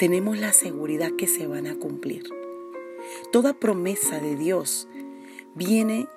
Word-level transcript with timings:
tenemos 0.00 0.38
la 0.38 0.54
seguridad 0.54 1.10
que 1.18 1.26
se 1.26 1.46
van 1.46 1.66
a 1.66 1.74
cumplir. 1.74 2.24
Toda 3.32 3.52
promesa 3.52 4.18
de 4.18 4.34
Dios 4.34 4.88
viene 5.54 6.08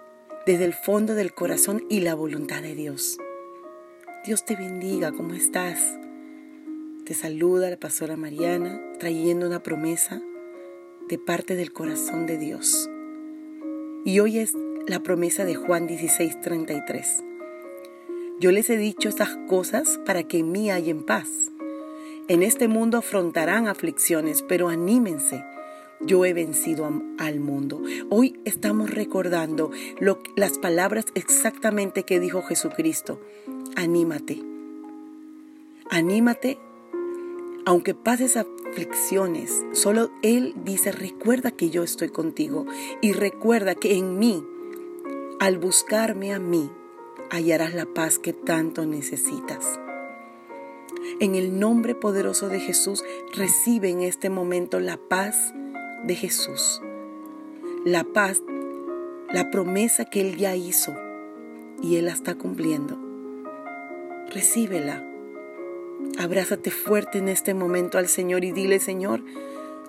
desde 0.46 0.64
el 0.64 0.74
fondo 0.74 1.16
del 1.16 1.34
corazón 1.34 1.84
y 1.90 2.00
la 2.00 2.16
voluntad 2.16 2.62
de 2.62 2.76
Dios. 2.76 3.18
Dios 4.26 4.46
te 4.46 4.56
bendiga, 4.56 5.12
¿cómo 5.12 5.34
estás? 5.34 5.82
Te 7.06 7.14
saluda 7.14 7.70
la 7.70 7.76
pastora 7.76 8.16
Mariana 8.16 8.82
trayendo 9.00 9.48
una 9.48 9.62
promesa 9.62 10.22
de 11.10 11.20
parte 11.20 11.58
del 11.58 11.74
corazón 11.74 12.26
de 12.26 12.38
Dios. 12.38 12.90
Y 14.06 14.22
hoy 14.22 14.38
es 14.38 14.54
la 14.88 15.04
promesa 15.04 15.44
de 15.44 15.56
Juan 15.56 15.90
16:33. 15.90 17.22
Yo 18.40 18.54
les 18.54 18.70
he 18.70 18.78
dicho 18.78 19.10
estas 19.10 19.36
cosas 19.50 20.00
para 20.06 20.24
que 20.24 20.38
en 20.38 20.54
mí 20.54 20.72
en 20.72 21.04
paz. 21.04 21.53
En 22.30 22.42
este 22.42 22.70
mundo 22.70 22.98
afrontarán 22.98 23.68
aflicciones, 23.68 24.44
pero 24.44 24.70
anímense. 24.70 25.44
Yo 26.00 26.24
he 26.24 26.34
vencido 26.34 26.90
al 27.18 27.40
mundo. 27.42 27.82
Hoy 28.10 28.40
estamos 28.46 28.90
recordando 28.92 29.72
las 30.38 30.58
palabras 30.58 31.06
exactamente 31.16 32.04
que 32.04 32.22
dijo 32.22 32.42
Jesucristo. 32.42 33.20
Anímate. 33.76 34.42
Anímate. 35.90 36.60
Aunque 37.66 37.94
pases 37.94 38.38
aflicciones, 38.38 39.66
solo 39.74 40.10
Él 40.22 40.54
dice, 40.64 40.94
recuerda 40.94 41.52
que 41.52 41.70
yo 41.70 41.84
estoy 41.84 42.08
contigo 42.08 42.66
y 43.02 43.12
recuerda 43.12 43.76
que 43.76 43.98
en 43.98 44.18
mí, 44.18 44.46
al 45.42 45.58
buscarme 45.58 46.34
a 46.34 46.40
mí, 46.40 46.70
hallarás 47.32 47.74
la 47.74 47.86
paz 47.86 48.18
que 48.18 48.32
tanto 48.32 48.86
necesitas. 48.86 49.80
En 51.24 51.36
el 51.36 51.58
nombre 51.58 51.96
poderoso 51.96 52.50
de 52.50 52.60
Jesús, 52.60 53.02
recibe 53.34 53.90
en 53.90 54.02
este 54.02 54.30
momento 54.30 54.82
la 54.82 54.98
paz 54.98 55.54
de 56.04 56.16
Jesús. 56.16 56.82
La 57.86 58.04
paz, 58.04 58.42
la 59.32 59.50
promesa 59.50 60.04
que 60.04 60.20
Él 60.20 60.36
ya 60.36 60.58
hizo 60.58 60.94
y 61.82 61.96
Él 61.96 62.08
la 62.08 62.12
está 62.12 62.36
cumpliendo. 62.36 62.98
Recíbela. 64.34 65.02
Abrázate 66.20 66.72
fuerte 66.72 67.20
en 67.20 67.30
este 67.30 67.54
momento 67.54 67.98
al 67.98 68.10
Señor 68.10 68.44
y 68.44 68.52
dile, 68.52 68.82
Señor, 68.82 69.24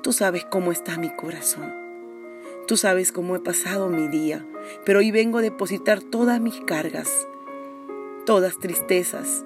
tú 0.02 0.12
sabes 0.12 0.44
cómo 0.44 0.70
está 0.70 0.98
mi 0.98 1.10
corazón. 1.10 1.74
Tú 2.68 2.76
sabes 2.76 3.10
cómo 3.10 3.34
he 3.34 3.40
pasado 3.40 3.88
mi 3.88 4.06
día, 4.06 4.46
pero 4.84 5.00
hoy 5.00 5.10
vengo 5.10 5.38
a 5.38 5.42
depositar 5.42 6.00
todas 6.00 6.40
mis 6.40 6.60
cargas, 6.60 7.10
todas 8.24 8.56
tristezas, 8.60 9.44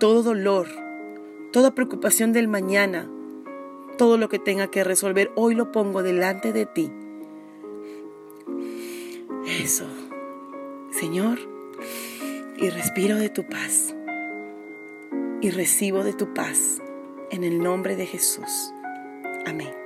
todo 0.00 0.22
dolor, 0.22 0.68
toda 1.52 1.74
preocupación 1.74 2.32
del 2.32 2.48
mañana, 2.48 3.08
todo 3.98 4.16
lo 4.16 4.28
que 4.28 4.38
tenga 4.38 4.68
que 4.68 4.82
resolver, 4.84 5.30
hoy 5.36 5.54
lo 5.54 5.70
pongo 5.70 6.02
delante 6.02 6.52
de 6.52 6.66
ti. 6.66 6.90
Eso, 9.60 9.86
Señor, 10.90 11.38
y 12.56 12.70
respiro 12.70 13.16
de 13.16 13.28
tu 13.28 13.44
paz 13.44 13.94
y 15.40 15.50
recibo 15.50 16.04
de 16.04 16.12
tu 16.12 16.32
paz 16.32 16.80
en 17.30 17.44
el 17.44 17.62
nombre 17.62 17.96
de 17.96 18.06
Jesús. 18.06 18.72
Amén. 19.44 19.81